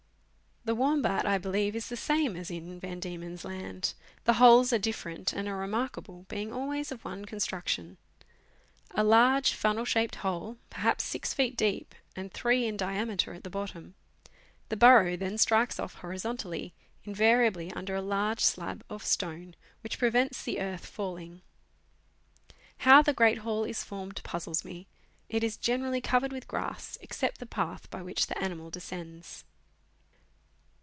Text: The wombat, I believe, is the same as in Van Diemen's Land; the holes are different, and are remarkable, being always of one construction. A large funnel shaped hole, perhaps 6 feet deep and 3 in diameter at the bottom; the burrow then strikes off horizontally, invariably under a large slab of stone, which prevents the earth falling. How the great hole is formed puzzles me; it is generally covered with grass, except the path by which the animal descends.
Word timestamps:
The 0.63 0.75
wombat, 0.75 1.25
I 1.25 1.39
believe, 1.39 1.75
is 1.75 1.89
the 1.89 1.97
same 1.97 2.35
as 2.37 2.51
in 2.51 2.79
Van 2.79 2.99
Diemen's 2.99 3.43
Land; 3.43 3.95
the 4.25 4.33
holes 4.33 4.71
are 4.71 4.77
different, 4.77 5.33
and 5.33 5.47
are 5.47 5.57
remarkable, 5.57 6.27
being 6.29 6.53
always 6.53 6.91
of 6.91 7.03
one 7.03 7.25
construction. 7.25 7.97
A 8.91 9.03
large 9.03 9.53
funnel 9.55 9.85
shaped 9.85 10.17
hole, 10.17 10.57
perhaps 10.69 11.03
6 11.05 11.33
feet 11.33 11.57
deep 11.57 11.95
and 12.15 12.31
3 12.31 12.67
in 12.67 12.77
diameter 12.77 13.33
at 13.33 13.43
the 13.43 13.49
bottom; 13.49 13.95
the 14.69 14.77
burrow 14.77 15.15
then 15.17 15.39
strikes 15.39 15.79
off 15.79 15.95
horizontally, 15.95 16.75
invariably 17.05 17.71
under 17.73 17.95
a 17.95 18.01
large 18.01 18.41
slab 18.41 18.83
of 18.87 19.03
stone, 19.03 19.55
which 19.81 19.97
prevents 19.97 20.43
the 20.43 20.59
earth 20.61 20.85
falling. 20.85 21.41
How 22.77 23.01
the 23.01 23.13
great 23.13 23.39
hole 23.39 23.63
is 23.63 23.83
formed 23.83 24.21
puzzles 24.23 24.63
me; 24.63 24.85
it 25.27 25.43
is 25.43 25.57
generally 25.57 26.01
covered 26.01 26.31
with 26.31 26.47
grass, 26.47 26.99
except 27.01 27.39
the 27.39 27.47
path 27.47 27.89
by 27.89 28.03
which 28.03 28.27
the 28.27 28.37
animal 28.41 28.69
descends. 28.69 29.43